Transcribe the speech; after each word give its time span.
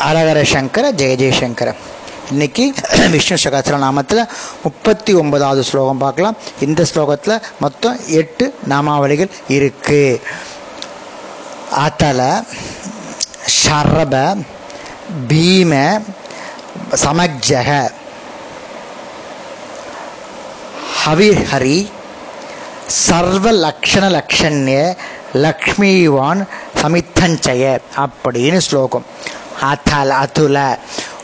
அரகர 0.00 0.42
சங்கர 0.42 0.92
ஜெய 0.92 1.14
ஜெயசங்கர. 1.22 1.74
இன்னைக்கு 2.30 2.74
விஷ்ணு 3.10 3.36
சகஸ்ர 3.36 3.76
நாமத்தில் 3.76 4.28
முப்பத்தி 4.62 5.14
ஒன்பதாவது 5.14 5.64
ஸ்லோகம் 5.64 5.98
பார்க்கலாம். 5.98 6.36
இந்த 6.60 6.86
ஸ்லோகத்தில் 6.94 7.42
மொத்தம் 7.60 7.98
எட்டு 8.06 8.54
நாமாவளிகள் 8.68 9.28
இருக்கு. 9.48 10.20
அத்தல 11.70 12.44
ஷரப 13.64 14.44
பீம 15.28 16.00
சமஜக 17.04 17.90
ஹவிஹரி 21.06 21.90
சர்வலக்ஷண 23.08 24.04
லக்ஷண்ய 24.16 24.96
லக்ஷ்மிவான் 25.34 26.46
சமித்தஞ்சய 26.82 27.78
அப்படின்னு 27.96 28.56
ஸ்லோகம். 28.56 29.04
அத்தல் 29.60 30.10
அதுல 30.10 30.78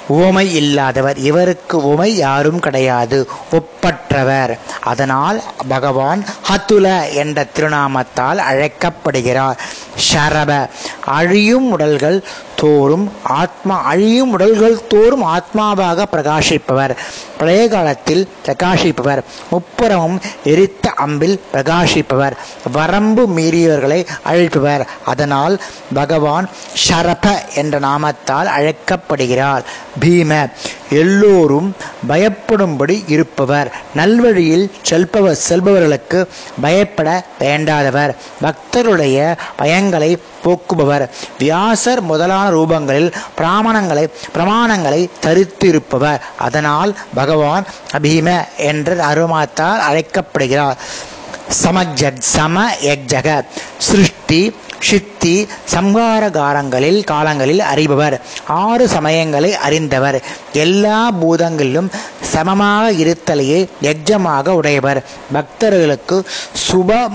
உவமை 0.09 0.55
இல்லாதவர். 0.55 1.17
இவருக்கு 1.17 1.85
உமை 1.85 2.17
யாரும் 2.17 2.61
கிடையாது. 2.61 3.29
ஒப்பற்றவர். 3.53 4.59
அதனால் 4.83 5.43
பகவான் 5.69 6.25
ஹத்துல 6.49 7.13
என்ற 7.13 7.47
திருநாமத்தால் 7.57 8.37
அழைக்கப்படுகிறார். 8.37 9.59
ஷரப 10.13 10.69
அழியும் 11.05 11.71
உடல்கள் 11.71 12.25
தோறும் 12.61 13.13
ஆத்மா 13.23 13.81
அழியும் 13.81 14.31
உடல்கள் 14.31 14.87
தோறும் 14.87 15.25
ஆத்மாவாக 15.25 16.05
பிரகாசிப்பவர். 16.13 16.97
பழைய 17.39 17.69
காலத்தில் 17.69 18.29
பிரகாசிப்பவர். 18.47 19.23
முப்புறமும் 19.51 20.19
எரித்த 20.45 20.95
அம்பில் 21.07 21.39
பிரகாசிப்பவர். 21.53 22.33
வரம்பு 22.73 23.29
மீறியவர்களை 23.37 24.07
அழிப்பவர். 24.23 24.87
அதனால் 25.05 25.61
பகவான் 25.95 26.49
ஷரப 26.89 27.29
என்ற 27.55 27.81
நாமத்தால் 27.81 28.45
அழைக்கப்படுகிறார். 28.45 29.63
பீம. 30.01 30.51
எல்லோரும் 30.91 31.77
பயப்படும்படி 32.09 33.05
இருப்பவர். 33.07 33.73
நல்வழியில் 33.97 34.71
செல்பவர் 34.83 35.39
செல்பவர்களுக்கு 35.49 36.27
பயப்பட 36.61 37.25
வேண்டாதவர். 37.41 38.15
பக்தருடைய 38.43 39.37
பயங்களை 39.59 40.19
போக்குபவர். 40.45 41.09
வியாசர் 41.39 42.01
முதலான 42.01 42.57
ரூபங்களில் 42.57 43.13
பிராமணங்களை 43.37 44.09
பிரமாணங்களை 44.35 45.09
தரித்திருப்பவர். 45.23 46.21
அதனால் 46.39 46.97
பகவான் 47.15 47.65
அபீம 47.99 48.45
என்ற 48.57 48.95
அருமாத்தால் 48.95 49.79
அழைக்கப்படுகிறார். 49.79 50.77
சமஜத் 51.65 52.19
சம 52.19 52.71
எக்ஜக 52.71 53.45
சிருஷ்டி 53.79 54.55
சித்தி 55.19 55.49
சம்ஹாரகாரங்களில் 55.75 56.99
காலங்களில் 57.05 57.63
அறிபவர். 57.73 58.21
ஆறு 58.47 58.85
சமயங்களை 58.87 59.51
அறிந்தவர். 59.67 60.19
எல்லா 60.53 60.99
பூதங்களிலும் 61.21 61.89
சமமாக 62.21 62.93
இருத்தலையே 63.05 63.61
யஜமாக 63.83 64.49
உடையவர். 64.49 65.01
பக்தர்களுக்கு 65.33 66.17
சுப 66.67 67.11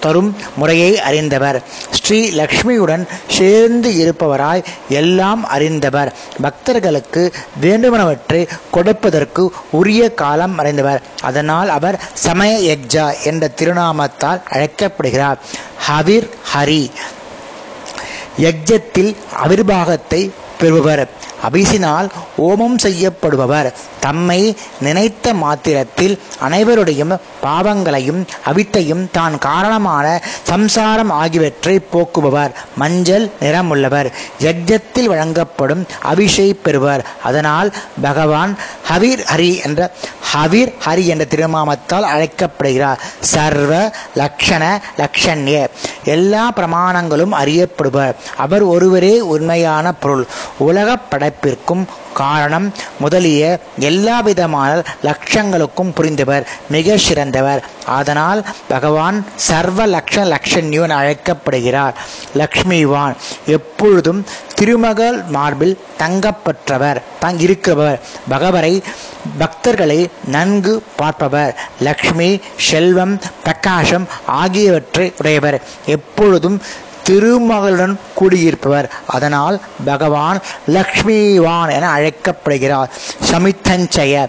தரும் 0.00 0.36
முறையை 0.56 1.00
அறிந்தவர். 1.00 1.62
ஸ்ரீ 1.90 2.20
லக்ஷ்மியுடன் 2.40 3.06
சேர்ந்து 3.30 3.90
இருப்பவராய் 4.04 4.64
எல்லாம் 4.88 5.44
அறிந்தவர். 5.46 6.12
பக்தர்களுக்கு 6.42 7.32
வேண்டுமனவற்றை 7.62 8.48
கொடுப்பதற்கு 8.70 9.52
உரிய 9.70 10.14
காலம் 10.14 10.58
அறிந்தவர். 10.58 11.02
அதனால் 11.22 11.68
அவர் 11.68 12.00
சமய 12.14 12.76
யஜ்ஜா 12.76 13.08
என்ற 13.24 13.50
திருநாமத்தால் 13.56 14.42
அழைக்கப்படுகிறார். 14.50 15.38
ஹவிர் 15.88 16.28
ஹரி. 16.54 16.90
யஜ்ஜத்தில் 18.38 19.12
அவிர்வாகத்தை 19.36 20.20
பெறுபவர் 20.58 21.04
அபிசினால் 21.50 22.08
ஓமம் 22.38 22.78
செய்யப்படுபவர். 22.82 23.72
தம்மை 24.00 24.56
நினைத்த 24.80 25.34
மாத்திரத்தில் 25.34 26.20
அனைவருடைய 26.48 27.18
பாவங்களையும் 27.40 28.26
அவித்தையும் 28.52 29.10
தான் 29.12 29.38
காரணமான 29.38 30.22
சம்சாரம் 30.42 31.10
ஆகியவற்றை 31.10 31.80
போக்குபவர். 31.92 32.50
மஞ்சள் 32.76 33.30
நிறமுள்ளவர். 33.40 34.12
யஜ்ஜத்தில் 34.40 35.04
வழங்கப்படும் 35.04 35.86
அபிஷை 36.14 36.54
பெறுவர். 36.62 37.06
அதனால் 37.22 37.72
பகவான் 38.02 38.58
ஹவீர் 38.92 39.24
ஹரி 39.36 39.64
என்ற 39.64 39.92
ஹவீர் 40.34 40.72
ஹரி 40.86 41.06
என்ற 41.06 41.24
திருமாமத்தால் 41.24 42.02
அழைக்கப்படுகிறார். 42.02 43.00
சர்வ 43.20 43.92
லக்ஷண 44.14 44.78
லக்ஷண்ய. 44.96 45.66
எல்லா 46.04 46.52
பிரமாணங்களும் 46.56 47.32
அறியப்படுவர். 47.32 48.14
அவர் 48.36 48.62
ஒருவரே 48.62 49.20
உண்மையான 49.20 49.92
பொருள். 49.92 50.26
உலக 50.58 50.96
படைப்பிற்கும் 51.34 51.84
காரணம் 52.14 52.72
முதலிய 52.98 53.58
எல்லாவிதமான 53.78 54.82
லட்சங்களுக்கும் 55.02 55.92
புரிந்தவர் 55.94 56.46
மிக 56.68 56.96
சிறந்தவர். 56.96 57.64
அதனால் 57.86 58.46
பகவான் 58.68 59.26
சர்வ 59.36 59.86
லக்ஷ 59.86 60.34
லக்ஷன்யோன் 60.34 60.88
அழைக்கப்படுகிறார். 60.88 61.94
லக்ஷ்மிவான் 62.34 63.14
எப்பொழுதும் 63.46 64.24
திருமகள் 64.54 65.22
மார்பில் 65.28 65.78
தங்கப்பற்றவர் 65.98 67.00
தங் 67.24 67.40
இருக்கிறவர். 67.46 68.00
பகவரை 68.28 68.82
பக்தர்களை 69.38 70.08
நன்கு 70.24 70.82
பார்ப்பவர். 70.96 71.56
லக்ஷ்மி 71.80 72.40
செல்வம் 72.56 73.20
பிரகாசம் 73.42 74.08
ஆகியவற்றை 74.26 75.12
உடையவர். 75.18 75.60
எப்பொழுதும் 75.86 76.62
திருமகளுடன் 77.08 77.96
கூடியிருப்பவர். 78.20 78.88
அதனால் 79.06 79.60
பகவான் 79.84 80.40
லக்ஷ்மிவான் 80.66 81.72
என 81.72 81.88
அழைக்கப்படுகிறார். 81.88 82.90
சமித்தஞ்சய 83.30 84.28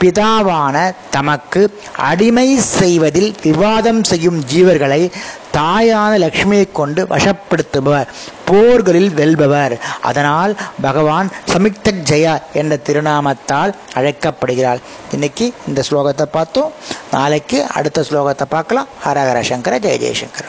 பிதாவான 0.00 0.94
தமக்கு 1.10 1.80
அடிமை 1.96 2.58
செய்வதில் 2.58 3.34
விவாதம் 3.42 4.04
செய்யும் 4.04 4.44
ஜீவர்களை 4.52 5.10
தாயான 5.56 6.18
லக்ஷ்மியை 6.18 6.72
கொண்டு 6.72 7.04
வசப்படுத்துபவர். 7.04 8.06
போர்களில் 8.44 9.10
வெல்பவர். 9.14 9.78
அதனால் 10.00 10.56
பகவான் 10.82 11.30
சமிக்த 11.52 11.92
ஜெயா 11.92 12.42
என்ற 12.52 12.76
திருநாமத்தால் 12.76 13.72
அழைக்கப்படுகிறார். 13.94 14.78
இன்னைக்கு 15.12 15.52
இந்த 15.68 15.82
ஸ்லோகத்தை 15.90 16.22
பார்த்தோம். 16.22 16.72
நாளைக்கு 17.12 17.64
அடுத்த 17.64 18.04
ஸ்லோகத்தை 18.10 18.44
பார்க்கலாம். 18.48 18.86
ஹரஹர 19.04 19.40
சங்கர 19.40 19.78
ஜெய 19.78 19.96
ஜெயசங்கர். 20.04 20.44